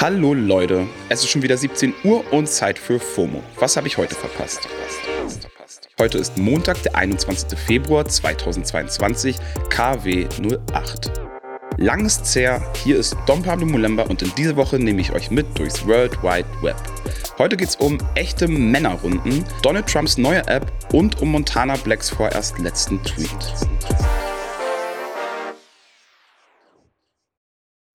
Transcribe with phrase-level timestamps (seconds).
[0.00, 3.42] Hallo Leute, es ist schon wieder 17 Uhr und Zeit für FOMO.
[3.58, 4.68] Was habe ich heute verpasst?
[5.98, 7.58] Heute ist Montag, der 21.
[7.58, 9.34] Februar 2022,
[9.70, 10.28] KW
[10.72, 11.10] 08.
[11.78, 15.32] Lang ist's her, hier ist Don Pablo Mulemba und in dieser Woche nehme ich euch
[15.32, 16.76] mit durchs World Wide Web.
[17.36, 23.02] Heute geht's um echte Männerrunden, Donald Trumps neue App und um Montana Blacks vorerst letzten
[23.02, 23.28] Tweet.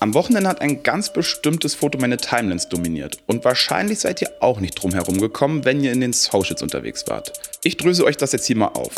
[0.00, 4.60] Am Wochenende hat ein ganz bestimmtes Foto meine Timelines dominiert und wahrscheinlich seid ihr auch
[4.60, 7.32] nicht drum herum gekommen, wenn ihr in den Socials unterwegs wart.
[7.64, 8.92] Ich dröse euch das jetzt hier mal auf.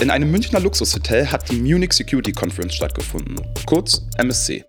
[0.00, 4.64] In einem Münchner Luxushotel hat die Munich Security Conference stattgefunden, kurz MSC.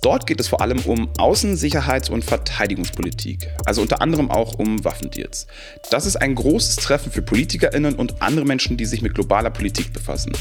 [0.00, 4.84] Dort geht es vor allem um Außen-, Sicherheits- und Verteidigungspolitik, also unter anderem auch um
[4.84, 5.46] Waffendeals.
[5.90, 9.92] Das ist ein großes Treffen für PolitikerInnen und andere Menschen, die sich mit globaler Politik
[9.92, 10.32] befassen.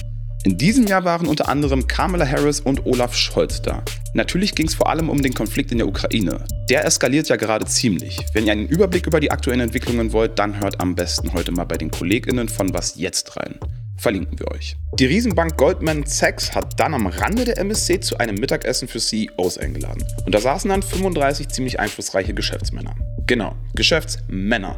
[0.45, 3.81] In diesem Jahr waren unter anderem Kamala Harris und Olaf Scholz da.
[4.13, 6.44] Natürlich ging es vor allem um den Konflikt in der Ukraine.
[6.69, 8.19] Der eskaliert ja gerade ziemlich.
[8.33, 11.64] Wenn ihr einen Überblick über die aktuellen Entwicklungen wollt, dann hört am besten heute mal
[11.64, 13.55] bei den KollegInnen von Was Jetzt rein.
[13.97, 14.75] Verlinken wir euch.
[14.99, 19.58] Die Riesenbank Goldman Sachs hat dann am Rande der MSC zu einem Mittagessen für CEOs
[19.58, 20.03] eingeladen.
[20.25, 22.95] Und da saßen dann 35 ziemlich einflussreiche Geschäftsmänner.
[23.25, 24.77] Genau, Geschäftsmänner.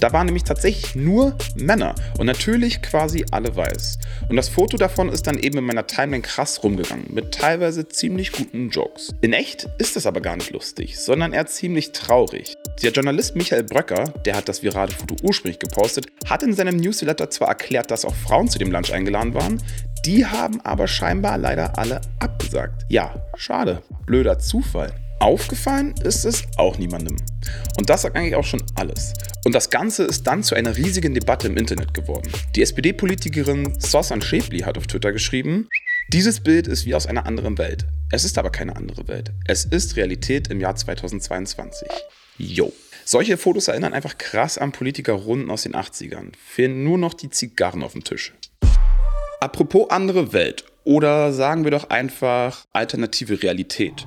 [0.00, 3.98] Da waren nämlich tatsächlich nur Männer und natürlich quasi alle weiß.
[4.28, 8.32] Und das Foto davon ist dann eben in meiner Timeline krass rumgegangen, mit teilweise ziemlich
[8.32, 9.14] guten Jokes.
[9.20, 12.56] In echt ist das aber gar nicht lustig, sondern eher ziemlich traurig.
[12.82, 17.28] Der Journalist Michael Bröcker, der hat das virale Foto ursprünglich gepostet, hat in seinem Newsletter
[17.28, 19.62] zwar erklärt, dass auch Frauen zu dem Lunch eingeladen waren,
[20.06, 22.86] die haben aber scheinbar leider alle abgesagt.
[22.88, 23.82] Ja, schade.
[24.06, 24.94] Blöder Zufall.
[25.18, 27.16] Aufgefallen ist es auch niemandem.
[27.76, 29.12] Und das sagt eigentlich auch schon alles.
[29.44, 32.32] Und das Ganze ist dann zu einer riesigen Debatte im Internet geworden.
[32.56, 35.68] Die SPD-Politikerin Sosan Schäfli hat auf Twitter geschrieben,
[36.08, 37.84] dieses Bild ist wie aus einer anderen Welt.
[38.10, 39.32] Es ist aber keine andere Welt.
[39.46, 41.86] Es ist Realität im Jahr 2022.
[42.40, 42.72] Yo.
[43.04, 46.32] Solche Fotos erinnern einfach krass an Politikerrunden aus den 80ern.
[46.42, 48.32] Fehlen nur noch die Zigarren auf dem Tisch.
[49.40, 54.06] Apropos andere Welt oder sagen wir doch einfach alternative Realität.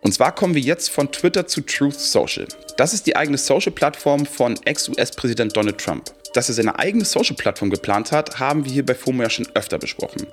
[0.00, 2.48] Und zwar kommen wir jetzt von Twitter zu Truth Social.
[2.78, 6.10] Das ist die eigene Social-Plattform von Ex-US-Präsident Donald Trump.
[6.32, 9.78] Dass er seine eigene Social-Plattform geplant hat, haben wir hier bei FOMO ja schon öfter
[9.78, 10.26] besprochen.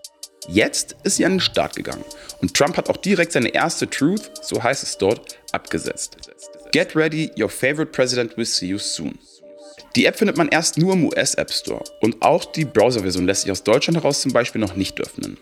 [0.47, 2.05] Jetzt ist sie an den Start gegangen
[2.41, 6.17] und Trump hat auch direkt seine erste Truth, so heißt es dort, abgesetzt.
[6.71, 9.19] Get ready, your favorite president will see you soon.
[9.97, 13.51] Die App findet man erst nur im US-App Store und auch die Browser-Version lässt sich
[13.51, 15.37] aus Deutschland heraus zum Beispiel noch nicht öffnen.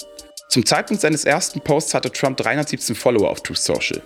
[0.49, 4.01] Zum Zeitpunkt seines ersten Posts hatte Trump 317 Follower auf Truth Social.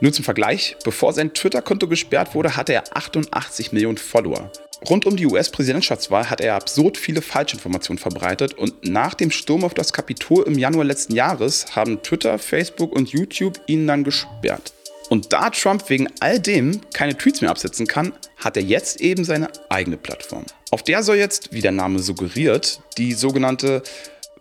[0.00, 4.50] Nur zum Vergleich, bevor sein Twitter-Konto gesperrt wurde, hatte er 88 Millionen Follower.
[4.90, 9.72] Rund um die US-Präsidentschaftswahl hat er absurd viele Falschinformationen verbreitet und nach dem Sturm auf
[9.72, 14.72] das Kapitol im Januar letzten Jahres haben Twitter, Facebook und YouTube ihn dann gesperrt.
[15.08, 19.24] Und da Trump wegen all dem keine Tweets mehr absetzen kann, hat er jetzt eben
[19.24, 20.44] seine eigene Plattform.
[20.70, 23.82] Auf der soll jetzt, wie der Name suggeriert, die sogenannte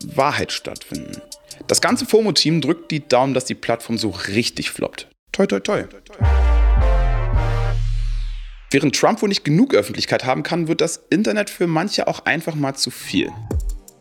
[0.04, 1.22] Wahrheit stattfinden.
[1.68, 5.08] Das ganze FOMO-Team drückt die Daumen, dass die Plattform so richtig floppt.
[5.32, 5.84] Toi, toi, toi.
[8.72, 12.56] Während Trump wohl nicht genug Öffentlichkeit haben kann, wird das Internet für manche auch einfach
[12.56, 13.32] mal zu viel.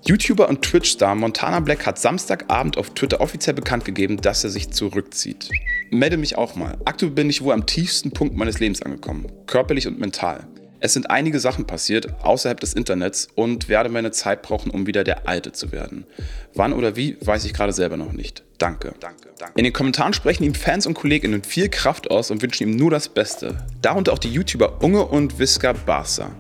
[0.06, 4.70] YouTuber und Twitch-Star Montana Black hat Samstagabend auf Twitter offiziell bekannt gegeben, dass er sich
[4.70, 5.48] zurückzieht.
[5.91, 6.76] Melde mich auch mal.
[6.84, 10.47] Aktuell bin ich wohl am tiefsten Punkt meines Lebens angekommen, körperlich und mental.
[10.81, 15.04] Es sind einige Sachen passiert außerhalb des Internets und werde meine Zeit brauchen, um wieder
[15.04, 16.04] der Alte zu werden.
[16.53, 18.43] Wann oder wie, weiß ich gerade selber noch nicht.
[18.59, 18.93] Danke.
[19.00, 19.54] danke, danke.
[19.56, 22.90] In den Kommentaren sprechen ihm Fans und KollegInnen viel Kraft aus und wünschen ihm nur
[22.90, 23.64] das Beste.
[23.81, 26.31] Darunter auch die YouTuber Unge und Visca Barca.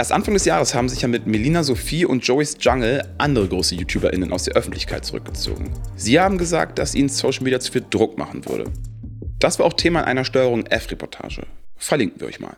[0.00, 3.74] Erst Anfang des Jahres haben sich ja mit Melina Sophie und Joey's Jungle andere große
[3.74, 5.74] YouTuberInnen aus der Öffentlichkeit zurückgezogen.
[5.94, 8.64] Sie haben gesagt, dass ihnen Social Media zu viel Druck machen würde.
[9.40, 11.42] Das war auch Thema in einer Steuerung F-Reportage.
[11.76, 12.56] Verlinken wir euch mal.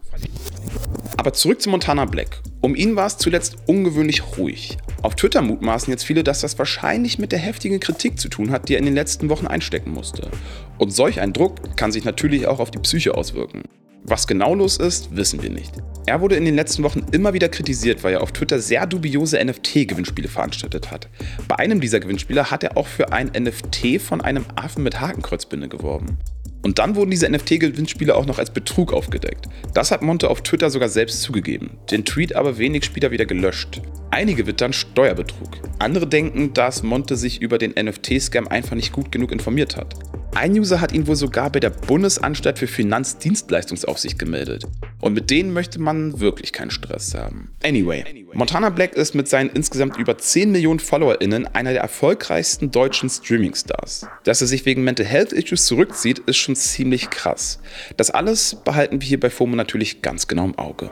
[1.16, 2.40] Aber zurück zu Montana Black.
[2.60, 4.78] Um ihn war es zuletzt ungewöhnlich ruhig.
[5.02, 8.68] Auf Twitter mutmaßen jetzt viele, dass das wahrscheinlich mit der heftigen Kritik zu tun hat,
[8.68, 10.30] die er in den letzten Wochen einstecken musste.
[10.78, 13.62] Und solch ein Druck kann sich natürlich auch auf die Psyche auswirken.
[14.04, 15.72] Was genau los ist, wissen wir nicht.
[16.06, 19.42] Er wurde in den letzten Wochen immer wieder kritisiert, weil er auf Twitter sehr dubiose
[19.42, 21.08] NFT-Gewinnspiele veranstaltet hat.
[21.46, 25.68] Bei einem dieser Gewinnspiele hat er auch für ein NFT von einem Affen mit Hakenkreuzbinde
[25.68, 26.18] geworben.
[26.62, 29.46] Und dann wurden diese NFT-Gewinnspiele auch noch als Betrug aufgedeckt.
[29.74, 33.82] Das hat Monte auf Twitter sogar selbst zugegeben, den Tweet aber wenig später wieder gelöscht.
[34.10, 35.58] Einige wittern Steuerbetrug.
[35.78, 39.94] Andere denken, dass Monte sich über den NFT-Scam einfach nicht gut genug informiert hat.
[40.34, 44.64] Ein User hat ihn wohl sogar bei der Bundesanstalt für Finanzdienstleistungsaufsicht gemeldet.
[45.00, 47.52] Und mit denen möchte man wirklich keinen Stress haben.
[47.62, 48.02] Anyway,
[48.32, 54.06] Montana Black ist mit seinen insgesamt über 10 Millionen FollowerInnen einer der erfolgreichsten deutschen Streaming-Stars.
[54.24, 57.58] Dass er sich wegen Mental Health Issues zurückzieht, ist schon ziemlich krass.
[57.98, 60.90] Das alles behalten wir hier bei FOMO natürlich ganz genau im Auge.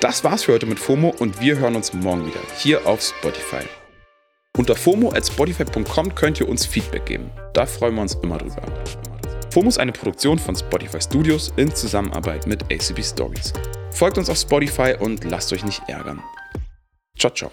[0.00, 3.64] Das war's für heute mit FOMO und wir hören uns morgen wieder hier auf Spotify.
[4.58, 7.30] Unter fomo.spotify.com könnt ihr uns Feedback geben.
[7.54, 8.62] Da freuen wir uns immer drüber.
[9.50, 13.52] FOMO ist eine Produktion von Spotify Studios in Zusammenarbeit mit ACB Stories.
[13.92, 16.22] Folgt uns auf Spotify und lasst euch nicht ärgern.
[17.16, 17.50] Ciao, ciao.